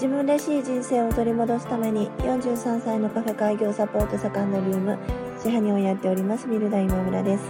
[0.00, 4.98] 自分らしい人生を取り戻すために43歳のカフェ開業サポートセカンドルーム
[5.38, 7.44] 支配人をやっておりますミルダ今村です。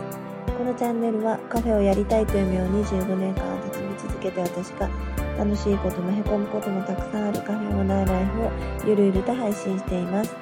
[0.59, 4.91] このチャンネルはカフェをやりたいという夢を25年間包み続けて私が
[5.39, 8.51] 楽しいこともへこむこともたくさんあるカフェオーナーライフを
[8.85, 10.35] ゆるゆると配信しています。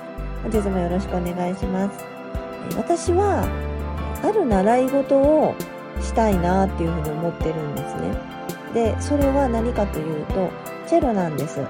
[0.43, 2.07] 本日もよろしくお願いします。
[2.79, 3.45] 私は
[4.23, 5.55] ある習い事を
[6.01, 8.39] したいなっていうふうに思ってるんですね。
[8.73, 10.49] でそれは何かというと
[10.87, 11.61] チェロなんです。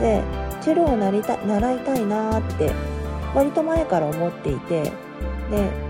[0.00, 0.22] で
[0.60, 2.70] チェロをなりた習いたいなって
[3.34, 4.90] 割と前から思っていてで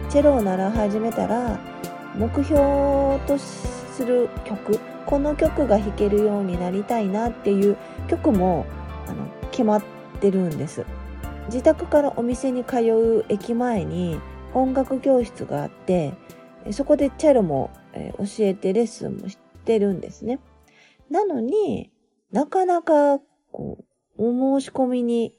[0.08, 1.58] チェロを習い始めたら
[2.16, 2.58] 目標
[3.26, 7.76] とする曲この曲が弾けるようになりたいなっていう
[8.08, 8.66] 曲も
[9.06, 9.84] あの決まっ
[10.20, 10.84] てるんです。
[11.46, 14.20] 自宅からお店に通う駅前に
[14.52, 16.14] 音楽教室があって
[16.72, 17.70] そこでチェロも
[18.18, 20.40] 教えてレッスンもしてるんですね。
[21.08, 21.92] なのに
[22.32, 23.20] なかなか
[24.18, 25.34] お申し込みに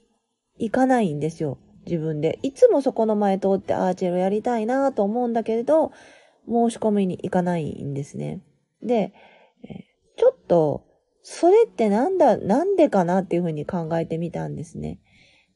[0.58, 1.58] 行かないんですよ。
[1.86, 2.38] 自分で。
[2.42, 5.92] いつもそこの前通ってアーチェロやりたいなと思うんだけれど、
[6.46, 8.40] 申し込みに行かないんですね。
[8.82, 9.12] で、
[10.16, 10.84] ちょっと、
[11.22, 15.00] それってなんだ、なんでかなっていうふうに考えてみたんですね。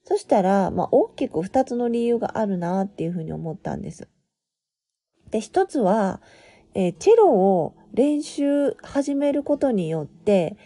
[0.04, 4.08] そしたら、まあ、大きく二つの理由があるなっていうふうに思ったんです。
[5.30, 6.20] で、一つは、
[6.74, 10.56] えー、チェロを練習始めることによって、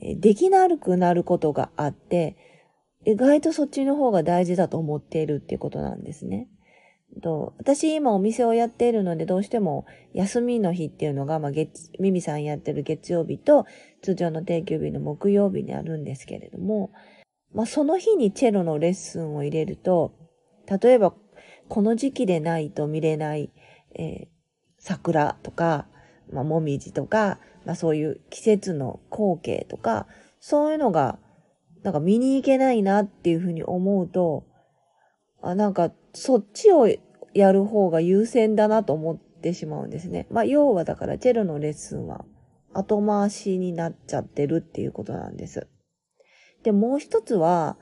[0.00, 2.36] できなくなることがあって、
[3.04, 6.48] 意外とそっちの方が大事だと思っているっていうことなんですね。
[7.22, 9.84] と私今お店をやっているのでどうしても
[10.14, 13.66] 休みの日っていうのが、まあ月、ミミさんやってる月曜日と
[14.02, 16.92] 通常の定休日の木曜日にあるんですけれども、
[17.52, 20.12] まあその日にチェロのレッスンを入れると、
[20.82, 21.14] 例えば
[21.68, 23.50] この時期でないと見れない、
[23.98, 24.28] えー、
[24.78, 25.88] 桜とか、
[26.32, 30.06] まあ、もみじとか、まあ、そういう季節の光景とか、
[30.40, 31.18] そういうのが、
[31.82, 34.44] なんか見に行けないなっていうふうに思うと、
[35.42, 36.88] あ、なんかそっちを
[37.34, 40.26] やる方が優先だなと思ってしまうんですね。
[40.30, 42.24] まあ、要はだからチェロのレッスンは
[42.72, 45.68] 後回しになっちゃってるっていうことなんです。
[46.62, 47.78] で、もう一つは、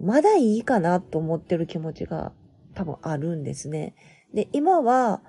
[0.00, 2.32] まだいいかなと思ってる気持ちが
[2.74, 3.94] 多分あるんですね。
[4.34, 5.22] で、今は、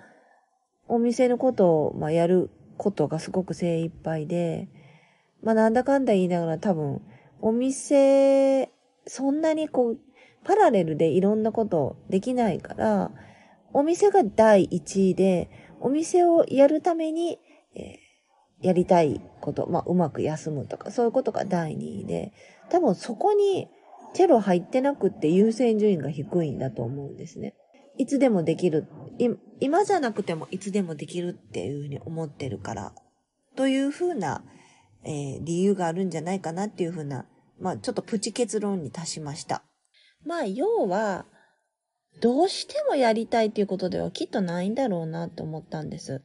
[0.90, 4.68] お店のことを、まあ、やることがすごく精一杯で、
[5.44, 7.02] まあ、なんだかんだ言いながら多分、
[7.42, 8.70] お店、
[9.06, 10.00] そんなにこう、
[10.44, 13.12] パラレルでいろんなことできないから、
[13.72, 15.50] お店が第一位で、
[15.80, 17.40] お店をやるために、
[17.76, 22.34] えー、やりたいこと、まあ、うまく休むとか、そういうことが第二位で、
[22.70, 23.70] 多分そこに
[24.14, 27.54] チェロ入ってなくって優先順位が低いんだと思うんですね。
[28.00, 28.88] いつでもできる。
[29.60, 32.94] 今じゃなくてもいつでもできるっていうふうに思ってるから、
[33.58, 34.42] というふうな、
[35.04, 37.26] えー、理由があるんじゃないかなっていうふうな、
[37.60, 39.64] まあちょっとプチ結論に達しました。
[40.26, 41.26] まあ要は、
[42.22, 46.24] どうしてもやりたいっていうことではきっとないんだろうなって思ったんです。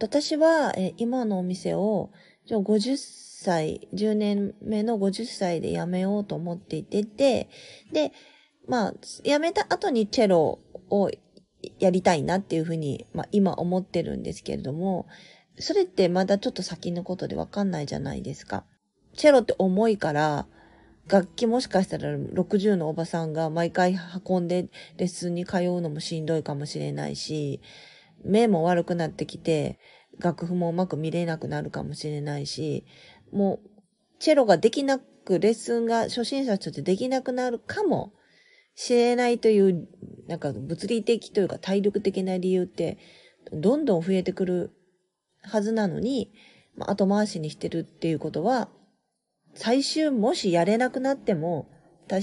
[0.00, 2.10] 私は、え今のお店を、
[2.44, 7.48] じゃ50歳、10年目の50歳で辞めようと思っていてて、
[7.92, 8.12] で、
[8.66, 8.94] まあ、
[9.24, 10.58] 辞めた後にチェロ
[10.90, 11.10] を
[11.78, 15.06] やりたいなっていうふうに、まあ今思ってるんですけれども、
[15.58, 18.64] それってまだちょっと先のことでわかんないじゃないですか。
[19.14, 20.46] チェロって重いから、
[21.08, 27.60] 楽器もしかしたら60のおばさんが毎回運んでレッスンに通うのもしんどいかもしれないし、
[28.24, 29.78] 目も悪くなってきて、
[30.18, 32.84] 楽譜もうまく見れなくなるかもしれないし、
[33.32, 33.80] もう、
[34.18, 38.12] チェロができなく、レッスンが初心者としてできなくなるかも
[38.80, 39.88] しれないという、
[40.28, 42.96] なんか物理的というか体力的な理由って、
[43.52, 44.70] どんどん増えてくる
[45.42, 46.32] はずなのに、
[46.76, 48.68] まあ、後回しにしてるっていうことは、
[49.54, 51.66] 最終もしやれなくなっても、
[52.06, 52.22] 大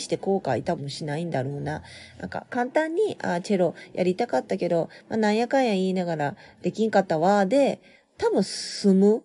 [0.00, 1.82] して後悔多分しないんだろうな。
[2.18, 7.80] なんか簡単に、あ、チェロやりたかったけど、まあ、なんやかんや言いながらできんかったわ、で、
[8.18, 9.22] 多分済む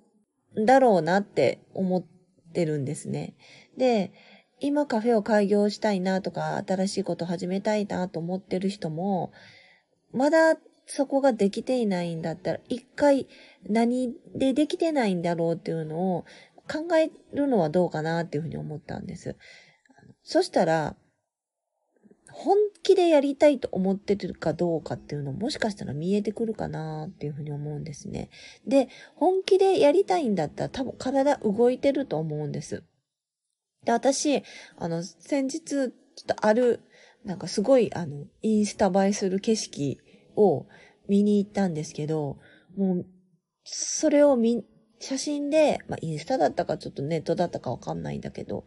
[0.59, 2.05] んだろうなって思っ
[2.53, 3.35] てるんですね。
[3.77, 4.11] で、
[4.59, 9.31] 今カフェを開業したいなとか、新しいこと始めたいなと思ってる人も、
[10.11, 10.57] まだ
[10.87, 13.27] そこができていないんだったら、一回
[13.69, 16.25] 何でできてないんだろうっていうのを
[16.67, 19.35] 考えるのはどうかなっていうふうに思ったんです。
[20.23, 20.95] そしたら、
[22.31, 28.29] 本気でやりたいと思ってるかどうかっていうのもしかしたら見えてくるかなっていうふうに思うんですね。
[28.65, 32.83] で、本気でやりたいんだったら多分体動いてると思うんです。
[33.87, 34.43] で、私、
[34.75, 35.89] あの、先日、ちょっ
[36.25, 36.81] とある、
[37.23, 39.97] なんかすごい、あの、インスタ映えする景色
[40.35, 40.65] を
[41.07, 42.37] 見に行ったんですけど、
[42.75, 43.05] もう、
[43.63, 44.65] それを見、
[44.99, 48.65] 写真で、まあ、インスタだったかちょっとネットだったかわかんないんだけど、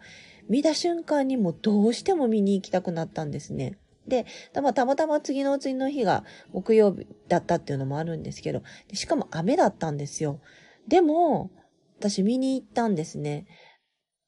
[0.49, 3.77] 見た瞬間にもうどうしても見に行きたくなったんですね。
[4.09, 4.25] で、
[4.55, 8.63] たまたま次の次の日が木曜日だったっていうのもあるんですけど、
[8.95, 10.41] しかも雨だったんですよ。
[10.89, 11.51] でも、
[11.99, 13.47] 私見に行ったんですね。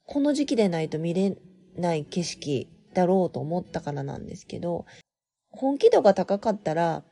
[0.07, 1.37] この時期でないと見れ
[1.77, 4.87] ない景色だろうと思ったからなんですけど、
[5.51, 7.05] 本気度が高かったら、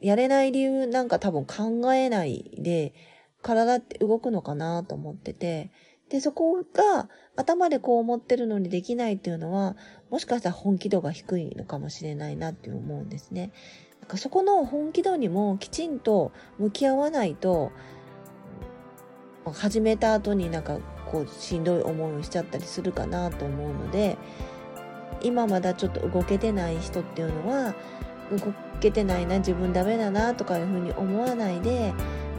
[0.00, 2.94] やれない理由なんか多分考えないで、
[3.42, 5.70] 体って動くのかなと思ってて、
[6.08, 9.76] で、そこが頭でこう思ってるのにできないっていうのは、
[10.10, 13.52] もしかしたら本気度が低いのかもしれないなって思うんですね。
[14.00, 17.72] なんかそこの本気度にもきちんと向き合わないと、
[19.52, 20.78] 始めた後になんか
[21.10, 24.16] こうしんどい思いをしちゃったりするかなと思うので、
[25.22, 27.74] 今まだちょっと動けてない人っていうのは、
[28.30, 31.92] 動けてないな、自分ダメだなとかいうふうに思わないで、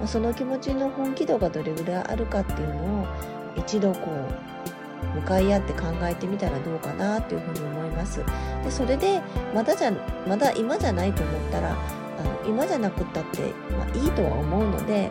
[0.06, 3.08] その気持ちの本気度がどれぐらいあるかっていうのを
[3.58, 8.24] 一度こう向かい合って考えてみたらどうかなっていうふうに思います。
[8.64, 9.22] でそれで
[9.54, 9.92] まだじゃ
[10.28, 15.10] まだ今じゃないと思ったらあの今じゃなくったって、まあ、いいとは思うので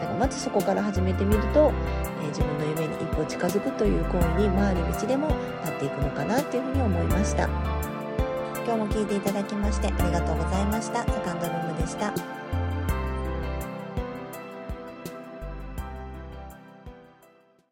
[0.00, 1.72] だからまずそこから始めてみると、
[2.22, 5.28] えー、自分の夢に一歩近づくという行為に回る道でも
[5.64, 7.48] なっていくのかなっていうふうに思いました。
[8.66, 11.04] 今日も聞いていただきましてありがとうございました。
[11.04, 12.45] セカンドルームでした。